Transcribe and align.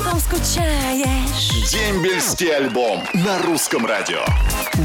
потом 0.00 0.20
скучаешь. 0.20 1.70
Дембельский 1.70 2.54
альбом 2.54 3.02
на 3.12 3.38
русском 3.38 3.84
радио. 3.84 4.20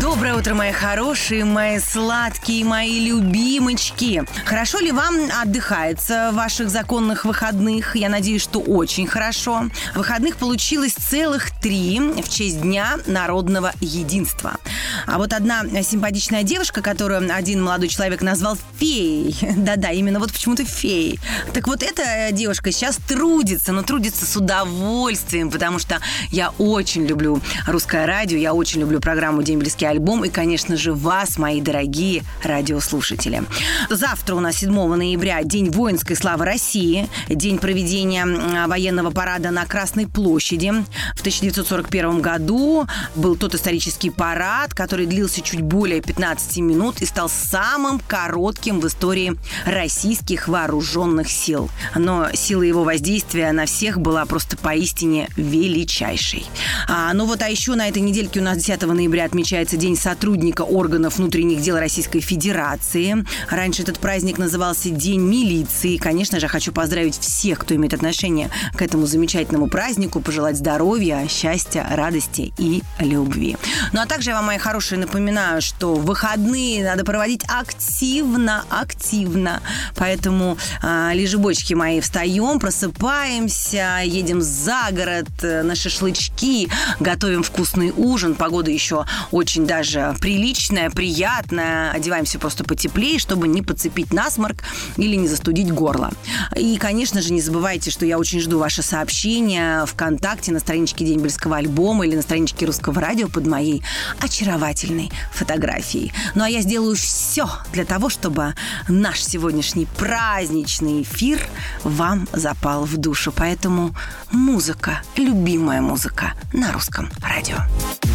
Доброе 0.01 0.35
утро, 0.35 0.53
мои 0.53 0.71
хорошие, 0.71 1.45
мои 1.45 1.79
сладкие, 1.79 2.65
мои 2.65 2.99
любимочки. 2.99 4.23
Хорошо 4.45 4.79
ли 4.79 4.91
вам 4.91 5.15
отдыхается 5.41 6.29
в 6.31 6.35
ваших 6.35 6.69
законных 6.69 7.23
выходных? 7.25 7.95
Я 7.95 8.09
надеюсь, 8.09 8.41
что 8.41 8.59
очень 8.59 9.07
хорошо. 9.07 9.65
Выходных 9.95 10.37
получилось 10.37 10.93
целых 10.93 11.51
три 11.61 11.99
в 11.99 12.29
честь 12.29 12.61
Дня 12.61 12.97
народного 13.05 13.73
единства. 13.79 14.57
А 15.05 15.17
вот 15.17 15.33
одна 15.33 15.63
симпатичная 15.83 16.43
девушка, 16.43 16.81
которую 16.81 17.33
один 17.33 17.63
молодой 17.63 17.89
человек 17.89 18.21
назвал 18.21 18.57
феей. 18.79 19.35
Да-да, 19.55 19.91
именно 19.91 20.19
вот 20.19 20.31
почему-то 20.31 20.65
феей. 20.65 21.19
Так 21.53 21.67
вот 21.67 21.83
эта 21.83 22.29
девушка 22.31 22.71
сейчас 22.71 22.97
трудится, 22.97 23.71
но 23.71 23.83
трудится 23.83 24.25
с 24.25 24.35
удовольствием, 24.35 25.04
потому 25.51 25.77
что 25.77 25.99
я 26.31 26.49
очень 26.57 27.05
люблю 27.05 27.39
русское 27.67 28.07
радио, 28.07 28.39
я 28.39 28.55
очень 28.55 28.79
люблю 28.81 28.99
программу 28.99 29.43
«День 29.43 29.59
близкий 29.59 29.85
альбом» 29.85 30.25
и, 30.25 30.29
конечно 30.29 30.77
же, 30.77 30.93
вас, 30.93 31.37
мои 31.37 31.61
дорогие 31.61 32.23
радиослушатели. 32.41 33.43
Завтра 33.91 34.33
у 34.33 34.39
нас 34.39 34.57
7 34.57 34.71
ноября 34.71 35.43
День 35.43 35.69
воинской 35.69 36.15
славы 36.15 36.45
России, 36.45 37.07
день 37.29 37.59
проведения 37.59 38.25
военного 38.65 39.11
парада 39.11 39.51
на 39.51 39.65
Красной 39.65 40.07
площади. 40.07 40.73
В 41.15 41.19
1941 41.19 42.21
году 42.21 42.87
был 43.15 43.35
тот 43.35 43.53
исторический 43.53 44.09
парад, 44.09 44.73
который 44.73 45.05
длился 45.05 45.41
чуть 45.41 45.61
более 45.61 46.01
15 46.01 46.57
минут 46.57 47.01
и 47.03 47.05
стал 47.05 47.29
самым 47.29 47.99
коротким 47.99 48.79
в 48.79 48.87
истории 48.87 49.37
российских 49.65 50.47
вооруженных 50.47 51.29
сил. 51.29 51.69
Но 51.93 52.29
сила 52.33 52.63
его 52.63 52.83
воздействия 52.83 53.51
на 53.51 53.67
всех 53.67 53.99
была 53.99 54.25
просто 54.25 54.57
поистине 54.57 54.94
величайшей. 55.35 56.45
А, 56.87 57.13
ну 57.13 57.25
вот, 57.25 57.41
а 57.41 57.49
еще 57.49 57.75
на 57.75 57.87
этой 57.87 58.01
недельке 58.01 58.39
у 58.39 58.43
нас 58.43 58.57
10 58.57 58.81
ноября 58.83 59.25
отмечается 59.25 59.77
День 59.77 59.97
сотрудника 59.97 60.61
органов 60.61 61.17
внутренних 61.17 61.61
дел 61.61 61.77
Российской 61.77 62.19
Федерации. 62.21 63.25
Раньше 63.49 63.81
этот 63.81 63.99
праздник 63.99 64.37
назывался 64.37 64.89
День 64.89 65.21
милиции. 65.21 65.97
Конечно 65.97 66.39
же, 66.39 66.47
хочу 66.47 66.71
поздравить 66.71 67.17
всех, 67.19 67.59
кто 67.59 67.75
имеет 67.75 67.93
отношение 67.93 68.49
к 68.75 68.81
этому 68.81 69.05
замечательному 69.05 69.67
празднику, 69.67 70.21
пожелать 70.21 70.57
здоровья, 70.57 71.27
счастья, 71.29 71.85
радости 71.89 72.53
и 72.57 72.81
любви. 72.99 73.57
Ну 73.91 74.01
а 74.01 74.05
также 74.05 74.29
я 74.29 74.35
вам, 74.35 74.45
мои 74.45 74.57
хорошие 74.57 74.99
напоминаю, 74.99 75.61
что 75.61 75.95
выходные 75.95 76.83
надо 76.83 77.03
проводить 77.03 77.43
активно, 77.47 78.63
активно. 78.69 79.61
Поэтому, 79.95 80.57
э, 80.81 81.11
лежебочки 81.13 81.73
мои, 81.73 81.99
встаем, 81.99 82.59
просыпаемся, 82.59 84.01
едем 84.03 84.41
за 84.41 84.84
город 84.91 85.27
э, 85.41 85.63
на 85.63 85.75
шашлычки, 85.75 86.69
готовим 86.99 87.43
вкусный 87.43 87.91
ужин. 87.95 88.35
Погода 88.35 88.71
еще 88.71 89.05
очень 89.31 89.65
даже 89.65 90.15
приличная, 90.19 90.89
приятная. 90.89 91.91
Одеваемся 91.91 92.39
просто 92.39 92.63
потеплее, 92.63 93.19
чтобы 93.19 93.47
не 93.47 93.61
подцепить 93.61 94.13
насморк 94.13 94.63
или 94.97 95.15
не 95.15 95.27
застудить 95.27 95.71
горло. 95.71 96.11
И, 96.55 96.77
конечно 96.77 97.21
же, 97.21 97.33
не 97.33 97.41
забывайте, 97.41 97.91
что 97.91 98.05
я 98.05 98.17
очень 98.17 98.39
жду 98.39 98.59
ваши 98.59 98.81
сообщения 98.81 99.85
ВКонтакте 99.85 100.51
на 100.51 100.59
страничке 100.59 101.05
Дембельского 101.05 101.57
альбома 101.57 102.05
или 102.05 102.15
на 102.15 102.21
страничке 102.21 102.65
Русского 102.65 103.01
радио 103.01 103.27
под 103.27 103.45
моей 103.47 103.83
очаровательной 104.19 105.11
фотографией. 105.31 106.13
Ну 106.35 106.43
а 106.43 106.49
я 106.49 106.61
сделаю 106.61 106.95
все 106.95 107.49
для 107.73 107.85
того, 107.85 108.09
чтобы 108.09 108.53
наш 108.87 109.23
сегодняшний 109.23 109.85
праздничный 109.97 111.01
эфир 111.03 111.39
вам 111.83 112.27
запал 112.33 112.85
в 112.85 112.97
душу. 112.97 113.31
Поэтому 113.35 113.95
музыка, 114.31 114.74
любимая 115.15 115.81
музыка 115.81 116.33
на 116.53 116.71
русском 116.71 117.09
радио. 117.21 117.57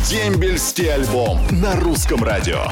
Дембельский 0.08 0.92
альбом 0.92 1.38
на 1.50 1.76
русском 1.76 2.22
радио. 2.22 2.66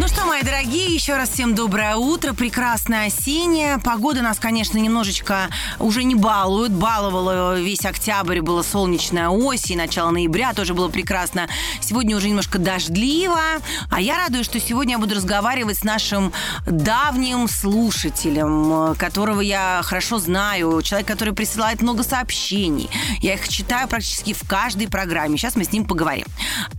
Ну 0.00 0.08
что, 0.08 0.24
мои 0.24 0.42
дорогие, 0.42 0.92
еще 0.92 1.14
раз 1.16 1.30
всем 1.30 1.54
доброе 1.54 1.94
утро. 1.94 2.32
Прекрасное 2.32 3.06
осеннее. 3.06 3.78
Погода 3.78 4.22
нас, 4.22 4.40
конечно, 4.40 4.76
немножечко 4.76 5.48
уже 5.78 6.02
не 6.02 6.16
балует. 6.16 6.72
Баловала 6.72 7.60
весь 7.60 7.84
октябрь, 7.84 8.40
была 8.40 8.64
солнечная 8.64 9.28
осень, 9.28 9.76
начало 9.76 10.10
ноября 10.10 10.52
тоже 10.52 10.74
было 10.74 10.88
прекрасно. 10.88 11.48
Сегодня 11.80 12.16
уже 12.16 12.28
немножко 12.28 12.58
дождливо. 12.58 13.40
А 13.88 14.00
я 14.00 14.16
радуюсь, 14.16 14.46
что 14.46 14.58
сегодня 14.58 14.94
я 14.94 14.98
буду 14.98 15.14
разговаривать 15.14 15.78
с 15.78 15.84
нашим 15.84 16.32
давним 16.66 17.46
слушателем, 17.46 18.96
которого 18.96 19.42
я 19.42 19.80
хорошо 19.84 20.18
знаю. 20.18 20.82
Человек, 20.82 21.06
который 21.06 21.34
присылает 21.34 21.82
много 21.82 22.02
сообщений. 22.02 22.90
Я 23.20 23.34
их 23.34 23.48
читаю 23.48 23.86
практически 23.86 24.32
в 24.32 24.42
каждой 24.48 24.88
программе. 24.88 25.38
Сейчас 25.38 25.54
мы 25.54 25.62
с 25.62 25.70
ним 25.70 25.84
поговорим. 25.84 26.26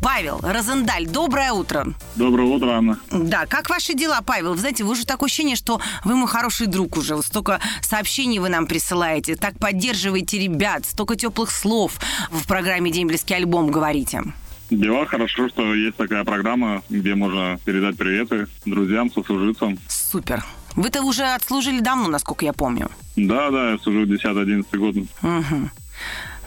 Павел 0.04 0.42
Розендаль, 0.44 1.08
доброе 1.08 1.54
утро. 1.54 1.94
Доброе 2.16 2.44
утро, 2.50 2.72
Анна. 2.72 3.00
Да, 3.12 3.46
как 3.46 3.70
ваши 3.70 3.94
дела, 3.94 4.22
Павел? 4.26 4.54
Вы 4.54 4.60
знаете, 4.60 4.84
вы 4.84 4.92
уже 4.92 5.06
такое 5.06 5.28
ощущение, 5.28 5.56
что 5.56 5.80
вы 6.04 6.16
мой 6.16 6.28
хороший 6.28 6.68
друг 6.68 6.98
уже. 6.98 7.16
Вот 7.16 7.26
столько 7.26 7.60
сообщений 7.82 8.40
вы 8.40 8.50
нам 8.50 8.68
присылаете, 8.68 9.36
так 9.36 9.58
поддерживаете 9.60 10.40
ребят, 10.40 10.86
столько 10.86 11.16
теплых 11.16 11.52
слов 11.52 12.00
в 12.32 12.48
программе 12.48 12.92
«День 12.92 13.08
близкий 13.08 13.34
альбом» 13.34 13.72
говорите. 13.72 14.24
Дела 14.70 15.06
хорошо, 15.06 15.48
что 15.50 15.76
есть 15.76 15.96
такая 15.96 16.24
программа, 16.24 16.82
где 16.90 17.14
можно 17.14 17.60
передать 17.66 17.98
приветы 17.98 18.48
друзьям, 18.66 19.12
сослуживцам. 19.12 19.78
Супер. 19.88 20.44
Вы-то 20.76 21.04
уже 21.04 21.24
отслужили 21.24 21.80
давно, 21.80 22.10
насколько 22.10 22.46
я 22.46 22.54
помню. 22.54 22.90
Да, 23.16 23.52
да, 23.52 23.72
я 23.72 23.78
служу 23.78 24.06
10-11 24.06 24.78
год. 24.78 24.96
Угу. 24.96 25.70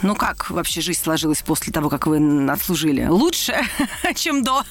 Ну 0.02 0.14
как 0.14 0.50
вообще 0.50 0.80
жизнь 0.80 1.00
сложилась 1.00 1.42
после 1.42 1.72
того, 1.72 1.88
как 1.88 2.06
вы 2.06 2.48
отслужили? 2.50 3.06
Лучше, 3.06 3.54
чем 4.14 4.42
до? 4.42 4.62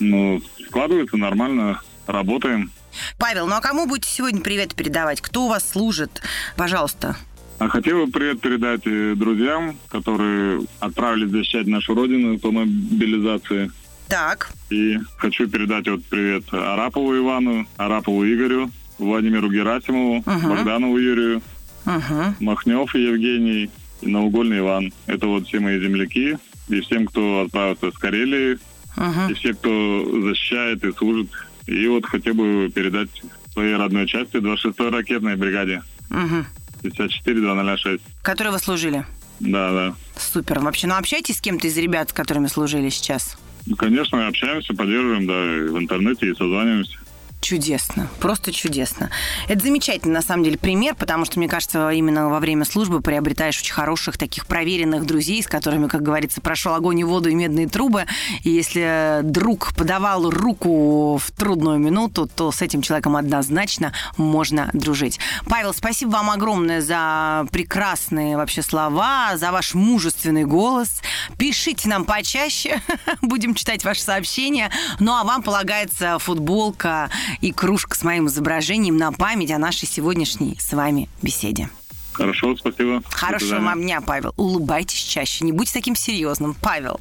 Ну, 0.00 0.42
складывается 0.66 1.16
нормально, 1.16 1.80
работаем. 2.06 2.70
Павел, 3.18 3.46
ну 3.46 3.56
а 3.56 3.60
кому 3.60 3.86
будете 3.86 4.10
сегодня 4.10 4.40
привет 4.40 4.74
передавать? 4.74 5.20
Кто 5.20 5.46
у 5.46 5.48
вас 5.48 5.68
служит? 5.68 6.22
Пожалуйста. 6.56 7.16
А 7.58 7.68
хотел 7.68 8.04
бы 8.04 8.12
привет 8.12 8.40
передать 8.40 8.82
друзьям, 9.18 9.78
которые 9.88 10.66
отправились 10.80 11.30
защищать 11.30 11.66
нашу 11.66 11.94
родину 11.94 12.38
по 12.38 12.50
мобилизации. 12.50 13.70
Так. 14.08 14.52
И 14.70 14.98
хочу 15.16 15.48
передать 15.48 15.88
вот 15.88 16.04
привет 16.04 16.44
Арапову 16.52 17.16
Ивану, 17.16 17.66
Арапову 17.76 18.24
Игорю, 18.26 18.70
Владимиру 18.98 19.50
Герасимову, 19.50 20.18
угу. 20.18 20.48
Богданову 20.48 20.98
Юрию, 20.98 21.42
угу. 21.86 22.34
Махнев 22.40 22.94
Евгений, 22.94 23.70
Наугольный 24.02 24.58
Иван. 24.58 24.92
Это 25.06 25.26
вот 25.26 25.46
все 25.46 25.60
мои 25.60 25.80
земляки. 25.80 26.38
И 26.68 26.80
всем, 26.80 27.06
кто 27.06 27.42
отправился 27.42 27.90
с 27.90 27.98
Карелии, 27.98 28.58
uh-huh. 28.96 29.30
и 29.30 29.34
все, 29.34 29.52
кто 29.52 30.22
защищает 30.22 30.82
и 30.82 30.92
служит. 30.92 31.30
И 31.66 31.86
вот 31.88 32.06
хотел 32.06 32.34
бы 32.34 32.70
передать 32.74 33.10
своей 33.52 33.76
родной 33.76 34.06
части 34.06 34.36
26-й 34.36 34.90
ракетной 34.90 35.36
бригаде. 35.36 35.82
Угу. 36.10 36.44
54-206. 36.82 38.00
Которые 38.22 38.52
вы 38.52 38.58
служили? 38.58 39.06
Да, 39.40 39.72
да. 39.72 39.94
Супер. 40.16 40.60
Вообще, 40.60 40.86
ну 40.86 40.96
общайтесь 40.96 41.38
с 41.38 41.40
кем-то 41.40 41.66
из 41.66 41.76
ребят, 41.78 42.10
с 42.10 42.12
которыми 42.12 42.46
служили 42.48 42.90
сейчас? 42.90 43.38
Ну, 43.66 43.76
конечно, 43.76 44.26
общаемся, 44.26 44.74
поддерживаем, 44.74 45.26
да, 45.26 45.56
и 45.56 45.68
в 45.68 45.78
интернете, 45.78 46.28
и 46.28 46.34
созваниваемся. 46.34 46.98
Чудесно, 47.44 48.08
просто 48.20 48.54
чудесно. 48.54 49.10
Это 49.48 49.60
замечательный, 49.62 50.14
на 50.14 50.22
самом 50.22 50.44
деле, 50.44 50.56
пример, 50.56 50.94
потому 50.94 51.26
что, 51.26 51.38
мне 51.38 51.46
кажется, 51.46 51.90
именно 51.90 52.30
во 52.30 52.40
время 52.40 52.64
службы 52.64 53.02
приобретаешь 53.02 53.60
очень 53.60 53.74
хороших, 53.74 54.16
таких 54.16 54.46
проверенных 54.46 55.04
друзей, 55.04 55.42
с 55.42 55.46
которыми, 55.46 55.86
как 55.88 56.00
говорится, 56.02 56.40
прошел 56.40 56.72
огонь 56.72 57.00
и 57.00 57.04
воду 57.04 57.28
и 57.28 57.34
медные 57.34 57.68
трубы. 57.68 58.06
И 58.44 58.48
если 58.48 59.20
друг 59.24 59.74
подавал 59.74 60.30
руку 60.30 61.18
в 61.18 61.30
трудную 61.32 61.78
минуту, 61.78 62.30
то 62.34 62.50
с 62.50 62.62
этим 62.62 62.80
человеком 62.80 63.14
однозначно 63.14 63.92
можно 64.16 64.70
дружить. 64.72 65.20
Павел, 65.44 65.74
спасибо 65.74 66.12
вам 66.12 66.30
огромное 66.30 66.80
за 66.80 67.46
прекрасные 67.52 68.38
вообще 68.38 68.62
слова, 68.62 69.36
за 69.36 69.52
ваш 69.52 69.74
мужественный 69.74 70.46
голос. 70.46 71.02
Пишите 71.36 71.90
нам 71.90 72.06
почаще, 72.06 72.80
будем 73.20 73.54
читать 73.54 73.84
ваши 73.84 74.00
сообщения. 74.00 74.70
Ну 74.98 75.12
а 75.12 75.24
вам 75.24 75.42
полагается 75.42 76.18
футболка 76.18 77.10
и 77.40 77.52
кружка 77.52 77.96
с 77.96 78.02
моим 78.02 78.26
изображением 78.26 78.96
на 78.96 79.12
память 79.12 79.50
о 79.50 79.58
нашей 79.58 79.86
сегодняшней 79.86 80.56
с 80.60 80.72
вами 80.72 81.08
беседе. 81.22 81.68
Хорошо, 82.14 82.56
спасибо. 82.56 83.02
Хорошего 83.08 83.60
вам 83.60 83.82
дня, 83.82 84.00
Павел. 84.00 84.32
Улыбайтесь 84.36 84.98
чаще, 84.98 85.44
не 85.44 85.52
будьте 85.52 85.72
таким 85.72 85.96
серьезным, 85.96 86.54
Павел. 86.54 87.00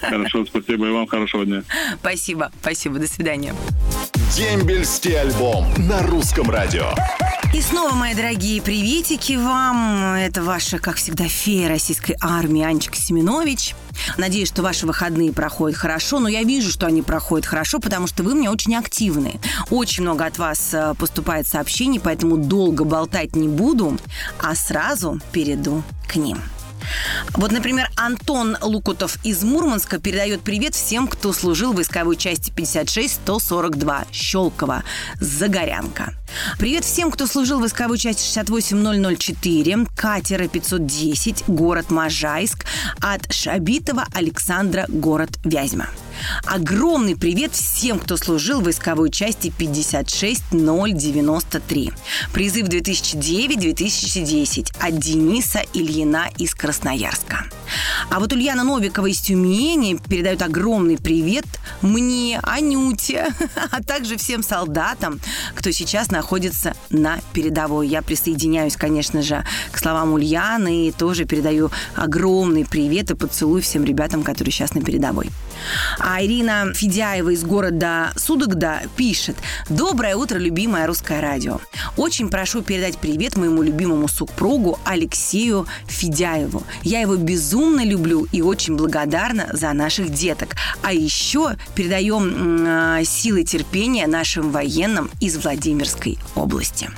Хорошо, 0.00 0.44
спасибо, 0.44 0.88
и 0.88 0.90
вам 0.90 1.06
хорошего 1.06 1.44
дня. 1.46 1.62
Спасибо, 2.00 2.50
спасибо, 2.60 2.98
до 2.98 3.06
свидания. 3.06 3.54
Дембельский 4.32 5.20
альбом 5.20 5.66
на 5.76 6.02
русском 6.02 6.50
радио. 6.50 6.90
И 7.52 7.60
снова, 7.60 7.94
мои 7.94 8.14
дорогие, 8.14 8.60
приветики 8.60 9.34
вам. 9.34 10.14
Это 10.14 10.42
ваша, 10.42 10.78
как 10.78 10.96
всегда, 10.96 11.28
фея 11.28 11.68
российской 11.68 12.16
армии 12.20 12.62
Анечка 12.62 12.96
Семенович. 12.96 13.74
Надеюсь, 14.16 14.48
что 14.48 14.62
ваши 14.62 14.86
выходные 14.86 15.32
проходят 15.32 15.78
хорошо, 15.78 16.18
но 16.18 16.28
я 16.28 16.42
вижу, 16.42 16.70
что 16.70 16.86
они 16.86 17.02
проходят 17.02 17.46
хорошо, 17.46 17.78
потому 17.78 18.06
что 18.06 18.22
вы 18.22 18.34
мне 18.34 18.50
очень 18.50 18.74
активны. 18.74 19.38
Очень 19.70 20.02
много 20.02 20.24
от 20.24 20.38
вас 20.38 20.72
э, 20.72 20.94
поступает 20.98 21.46
сообщений, 21.46 22.00
поэтому 22.00 22.36
долго 22.36 22.84
болтать 22.84 23.36
не 23.36 23.48
буду, 23.48 23.98
а 24.40 24.54
сразу 24.54 25.20
перейду 25.32 25.82
к 26.08 26.16
ним. 26.16 26.40
Вот, 27.34 27.52
например, 27.52 27.90
Антон 27.96 28.56
Лукутов 28.60 29.18
из 29.24 29.42
Мурманска 29.42 29.98
передает 29.98 30.42
привет 30.42 30.74
всем, 30.74 31.08
кто 31.08 31.32
служил 31.32 31.72
в 31.72 31.76
войсковой 31.76 32.16
части 32.16 32.50
56-142 32.52 34.06
Щелково, 34.12 34.84
Загорянка. 35.20 36.14
Привет 36.58 36.84
всем, 36.84 37.10
кто 37.10 37.26
служил 37.26 37.58
в 37.58 37.60
войсковой 37.60 37.98
части 37.98 38.22
68004, 38.32 39.86
катера 39.96 40.48
510, 40.48 41.44
город 41.48 41.90
Можайск, 41.90 42.66
от 43.00 43.32
Шабитова 43.32 44.06
Александра, 44.14 44.86
город 44.88 45.30
Вязьма. 45.44 45.86
Огромный 46.44 47.16
привет 47.16 47.52
всем, 47.52 47.98
кто 47.98 48.16
служил 48.16 48.60
в 48.60 48.64
войсковой 48.64 49.10
части 49.10 49.52
56093. 49.56 51.92
Призыв 52.32 52.68
2009-2010 52.68 54.76
от 54.80 54.98
Дениса 54.98 55.62
Ильина 55.72 56.28
из 56.38 56.54
Красноярска. 56.54 57.44
А 58.10 58.20
вот 58.20 58.32
Ульяна 58.32 58.64
Новикова 58.64 59.06
из 59.06 59.20
Тюмени 59.20 59.98
передает 60.08 60.42
огромный 60.42 60.98
привет 60.98 61.46
мне, 61.82 62.40
Анюте, 62.42 63.28
а 63.70 63.82
также 63.82 64.16
всем 64.16 64.42
солдатам, 64.42 65.20
кто 65.54 65.70
сейчас 65.70 66.10
находится 66.10 66.74
на 66.90 67.20
передовой. 67.32 67.88
Я 67.88 68.02
присоединяюсь, 68.02 68.76
конечно 68.76 69.22
же, 69.22 69.44
к 69.72 69.78
словам 69.78 70.12
Ульяны 70.12 70.88
и 70.88 70.92
тоже 70.92 71.24
передаю 71.24 71.70
огромный 71.94 72.64
привет 72.64 73.10
и 73.10 73.14
поцелуй 73.14 73.60
всем 73.60 73.84
ребятам, 73.84 74.22
которые 74.22 74.52
сейчас 74.52 74.74
на 74.74 74.82
передовой. 74.82 75.30
А 75.98 76.22
Ирина 76.22 76.72
Федяева 76.74 77.30
из 77.30 77.44
города 77.44 78.12
Судогда 78.16 78.82
пишет. 78.96 79.36
Доброе 79.68 80.16
утро, 80.16 80.38
любимое 80.38 80.86
русское 80.86 81.20
радио. 81.20 81.60
Очень 81.96 82.28
прошу 82.28 82.62
передать 82.62 82.98
привет 82.98 83.36
моему 83.36 83.62
любимому 83.62 84.08
супругу 84.08 84.78
Алексею 84.84 85.66
Федяеву. 85.86 86.62
Я 86.82 87.00
его 87.00 87.16
безумно 87.16 87.84
люблю 87.84 88.26
и 88.32 88.42
очень 88.42 88.76
благодарна 88.76 89.48
за 89.52 89.72
наших 89.72 90.10
деток. 90.10 90.56
А 90.82 90.92
еще 90.92 91.56
передаем 91.74 92.66
э, 92.66 93.04
силы 93.04 93.44
терпения 93.44 94.06
нашим 94.06 94.50
военным 94.50 95.10
из 95.20 95.36
Владимирской 95.36 96.18
области. 96.34 96.90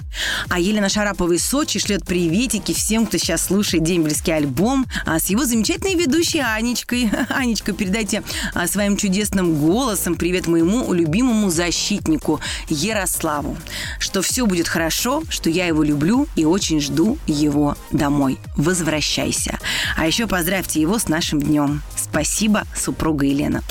А 0.49 0.59
Елена 0.59 0.89
Шарапова 0.89 1.33
из 1.33 1.45
Сочи 1.45 1.79
шлет 1.79 2.05
приветики 2.05 2.73
всем, 2.73 3.07
кто 3.07 3.19
сейчас 3.19 3.47
слушает 3.47 3.85
дембельский 3.85 4.35
альбом 4.35 4.87
а 5.05 5.19
с 5.19 5.27
его 5.31 5.45
замечательной 5.45 5.95
ведущей 5.95 6.41
Анечкой. 6.41 7.11
Анечка, 7.29 7.73
передайте 7.73 8.23
своим 8.67 8.97
чудесным 8.97 9.57
голосом 9.57 10.17
привет 10.17 10.47
моему 10.47 10.93
любимому 10.93 11.51
защитнику 11.51 12.41
Ярославу. 12.69 13.57
Что 13.99 14.23
все 14.23 14.47
будет 14.47 14.69
хорошо, 14.69 15.23
что 15.29 15.51
я 15.51 15.67
его 15.67 15.83
люблю 15.83 16.27
и 16.37 16.45
очень 16.45 16.81
жду 16.81 17.19
его 17.27 17.77
домой. 17.91 18.39
Возвращайся. 18.57 19.59
А 19.97 20.07
еще 20.07 20.27
поздравьте 20.27 20.81
его 20.81 20.99
с 20.99 21.09
нашим 21.09 21.41
днем. 21.41 21.83
Спасибо, 21.97 22.65
супруга 22.75 23.27
Елена. 23.27 23.63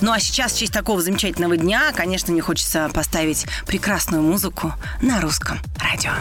Ну 0.00 0.12
а 0.12 0.20
сейчас 0.20 0.52
в 0.52 0.58
честь 0.58 0.72
такого 0.72 1.02
замечательного 1.02 1.56
дня, 1.56 1.92
конечно, 1.94 2.32
мне 2.32 2.40
хочется 2.40 2.90
поставить 2.94 3.46
прекрасную 3.66 4.22
музыку 4.22 4.72
на 5.02 5.20
русском 5.20 5.58
радио. 5.78 6.12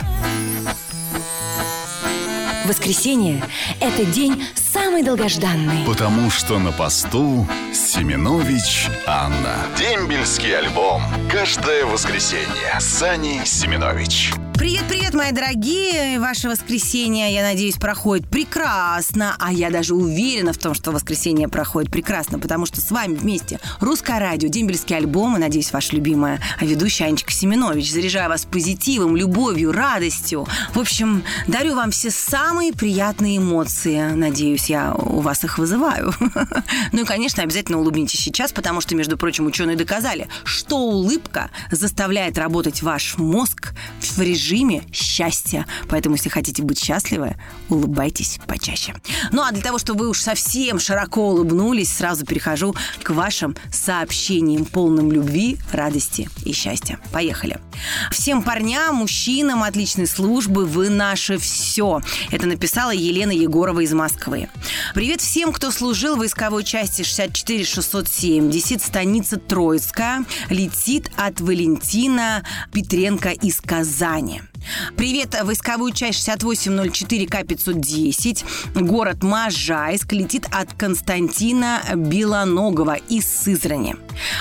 Воскресенье– 2.66 3.44
это 3.80 4.06
день 4.06 4.46
самый 4.56 5.04
долгожданный. 5.04 5.86
Потому 5.86 6.30
что 6.30 6.60
на 6.60 6.72
посту 6.72 7.48
Семенович 7.74 8.88
Анна. 9.08 9.56
Дембельский 9.78 10.56
альбом. 10.58 11.02
Каждое 11.32 11.86
воскресенье. 11.86 12.80
Сани 12.80 13.42
Семенович. 13.46 14.32
Привет-привет, 14.62 15.16
мои 15.16 15.32
дорогие! 15.32 16.20
Ваше 16.20 16.48
воскресенье, 16.48 17.34
я 17.34 17.42
надеюсь, 17.42 17.78
проходит 17.78 18.28
прекрасно. 18.28 19.36
А 19.40 19.52
я 19.52 19.72
даже 19.72 19.96
уверена 19.96 20.54
в 20.54 20.60
том, 20.60 20.76
что 20.76 20.92
воскресенье 20.92 21.48
проходит 21.48 21.90
прекрасно, 21.90 22.38
потому 22.38 22.68
что 22.68 22.80
с 22.80 22.92
вами 22.92 23.16
вместе 23.16 23.60
Русское 23.80 24.20
радио, 24.20 24.50
Дембельский 24.50 24.96
альбом 24.96 25.36
и, 25.36 25.40
надеюсь, 25.40 25.74
ваша 25.74 25.96
любимая 25.96 26.40
ведущая 26.60 27.06
Анечка 27.06 27.32
Семенович. 27.32 27.92
Заряжаю 27.92 28.30
вас 28.30 28.46
позитивом, 28.46 29.16
любовью, 29.16 29.72
радостью. 29.72 30.46
В 30.76 30.80
общем, 30.80 31.24
дарю 31.48 31.74
вам 31.74 31.90
все 31.90 32.12
самые 32.12 32.72
приятные 32.72 33.40
эмоции. 33.40 34.12
Надеюсь, 34.12 34.70
я 34.70 34.94
у 34.94 35.22
вас 35.22 35.44
их 35.44 35.58
вызываю. 35.58 36.14
Ну 36.94 37.02
и, 37.02 37.06
конечно, 37.06 37.42
обязательно 37.42 37.80
улыбнитесь 37.80 38.20
сейчас, 38.20 38.52
потому 38.52 38.82
что, 38.82 38.96
между 38.96 39.18
прочим, 39.18 39.46
ученые 39.46 39.78
доказали, 39.78 40.28
что 40.44 40.78
улыбка 40.78 41.50
заставляет 41.72 42.38
работать 42.38 42.82
ваш 42.82 43.18
мозг 43.18 43.74
в 44.02 44.20
режиме 44.20 44.51
счастья. 44.94 45.66
Поэтому, 45.90 46.16
если 46.16 46.30
хотите 46.30 46.64
быть 46.64 46.80
счастливы, 46.80 47.36
улыбайтесь 47.70 48.40
почаще. 48.48 48.94
Ну 49.32 49.42
а 49.42 49.52
для 49.52 49.62
того, 49.62 49.78
чтобы 49.78 50.02
вы 50.02 50.10
уж 50.10 50.20
совсем 50.20 50.80
широко 50.80 51.30
улыбнулись, 51.30 51.92
сразу 51.92 52.26
перехожу 52.26 52.76
к 53.04 53.12
вашим 53.12 53.56
сообщениям, 53.72 54.66
полным 54.66 55.12
любви, 55.12 55.58
радости 55.72 56.30
и 56.44 56.54
счастья. 56.54 57.00
Поехали. 57.12 57.60
Всем 58.12 58.44
парням, 58.44 58.96
мужчинам 58.96 59.64
отличной 59.64 60.08
службы, 60.08 60.66
вы 60.66 60.90
наше 60.90 61.38
все. 61.38 62.02
Это 62.32 62.48
написала 62.48 62.92
Елена 62.92 63.32
Егорова 63.32 63.80
из 63.82 63.94
Москвы. 63.94 64.50
Привет 64.94 65.22
всем, 65.22 65.52
кто 65.52 65.72
служил 65.72 66.16
в 66.16 66.20
войсковой 66.20 66.64
части 66.64 67.04
64670, 67.04 68.82
станица 68.82 69.38
Троицкая, 69.38 70.26
летит 70.50 71.12
от 71.18 71.40
Валентина 71.40 72.44
Петренко 72.72 73.30
из 73.30 73.62
Казани. 73.62 74.41
Привет, 74.96 75.36
войсковую 75.44 75.94
часть 75.94 76.28
6804К510, 76.28 78.82
город 78.82 79.22
Можайск, 79.24 80.14
летит 80.14 80.48
от 80.52 80.74
Константина 80.74 81.82
Белоногова 81.96 82.96
из 82.96 83.28
Сызрани. 83.28 83.96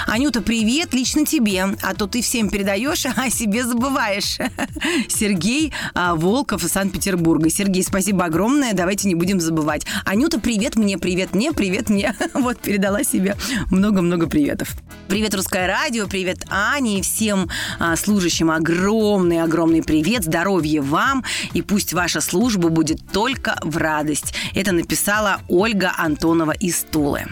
Анюта, 0.06 0.40
привет, 0.40 0.94
лично 0.94 1.24
тебе, 1.24 1.64
а 1.82 1.94
то 1.94 2.06
ты 2.06 2.22
всем 2.22 2.50
передаешь, 2.50 3.06
а 3.16 3.30
себе 3.30 3.64
забываешь. 3.64 4.38
Сергей 5.08 5.72
а, 5.94 6.14
Волков 6.14 6.64
из 6.64 6.72
Санкт-Петербурга. 6.72 7.50
Сергей, 7.50 7.82
спасибо 7.82 8.24
огромное, 8.24 8.72
давайте 8.72 9.08
не 9.08 9.14
будем 9.14 9.40
забывать. 9.40 9.86
Анюта, 10.04 10.40
привет 10.40 10.76
мне, 10.76 10.98
привет 10.98 11.34
мне, 11.34 11.52
привет 11.52 11.90
мне. 11.90 12.14
Вот, 12.32 12.60
передала 12.60 13.04
себе 13.04 13.36
много-много 13.70 14.26
приветов. 14.26 14.70
Привет, 15.08 15.34
Русское 15.34 15.66
радио, 15.66 16.06
привет, 16.06 16.44
Ане 16.48 17.00
и 17.00 17.02
всем 17.02 17.50
а, 17.78 17.96
служащим 17.96 18.50
огромный-огромный 18.50 19.82
привет, 19.82 20.24
здоровья 20.24 20.80
вам, 20.82 21.24
и 21.52 21.62
пусть 21.62 21.92
ваша 21.92 22.20
служба 22.20 22.68
будет 22.68 23.00
только 23.12 23.58
в 23.62 23.76
радость. 23.76 24.34
Это 24.54 24.72
написала 24.72 25.40
Ольга 25.48 25.92
Антонова 25.96 26.52
из 26.52 26.84
Тулы. 26.90 27.26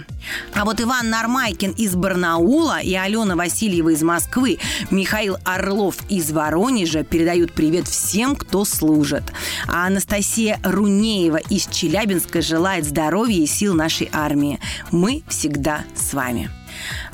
А 0.54 0.64
вот 0.64 0.80
Иван 0.80 1.10
Нормайкин 1.10 1.72
из 1.72 1.94
Барнаула 1.94 2.80
и 2.80 2.94
Алена 2.94 3.37
Васильева 3.37 3.90
из 3.90 4.02
Москвы, 4.02 4.58
Михаил 4.90 5.37
Орлов 5.44 5.96
из 6.08 6.30
Воронежа 6.32 7.04
передают 7.04 7.52
привет 7.52 7.87
всем, 7.88 8.37
кто 8.37 8.64
служит. 8.64 9.25
А 9.66 9.87
Анастасия 9.87 10.60
Рунеева 10.62 11.37
из 11.37 11.66
Челябинска 11.66 12.42
желает 12.42 12.84
здоровья 12.84 13.42
и 13.42 13.46
сил 13.46 13.75
нашей 13.75 14.08
армии. 14.12 14.60
Мы 14.90 15.22
всегда 15.28 15.84
с 15.94 16.14
вами. 16.14 16.50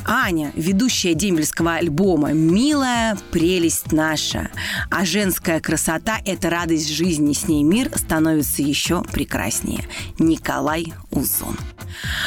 Аня, 0.04 0.52
ведущая 0.54 1.14
дембельского 1.14 1.74
альбома 1.74 2.32
«Милая 2.32 3.16
прелесть 3.30 3.92
наша». 3.92 4.50
А 4.90 5.04
женская 5.04 5.60
красота– 5.60 6.18
это 6.24 6.50
радость 6.50 6.90
жизни, 6.90 7.32
с 7.32 7.48
ней 7.48 7.62
мир 7.62 7.90
становится 7.96 8.62
еще 8.62 9.02
прекраснее. 9.02 9.84
Николай 10.18 10.92
Узон. 11.10 11.56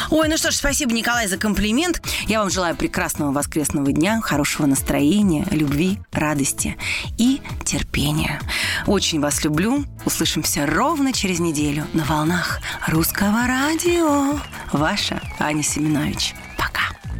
Ой, 0.09 0.27
ну 0.27 0.37
что 0.37 0.51
ж, 0.51 0.55
спасибо, 0.55 0.93
Николай, 0.93 1.27
за 1.27 1.37
комплимент. 1.37 2.01
Я 2.27 2.39
вам 2.39 2.49
желаю 2.49 2.75
прекрасного 2.75 3.31
воскресного 3.31 3.91
дня, 3.91 4.21
хорошего 4.21 4.65
настроения, 4.65 5.45
любви, 5.51 5.99
радости 6.11 6.77
и 7.17 7.41
терпения. 7.63 8.41
Очень 8.85 9.19
вас 9.19 9.43
люблю. 9.43 9.85
Услышимся 10.05 10.65
ровно 10.65 11.13
через 11.13 11.39
неделю 11.39 11.85
на 11.93 12.05
волнах 12.05 12.59
русского 12.87 13.45
радио. 13.47 14.39
Ваша 14.71 15.21
Аня 15.39 15.63
Семенович. 15.63 16.33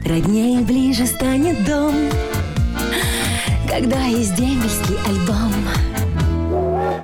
Роднее 0.05 0.61
ближе 0.61 1.05
станет 1.05 1.63
дом 1.65 1.93
Когда 3.67 4.03
есть 4.05 4.35
дембельский 4.35 4.97
альбом 5.05 5.53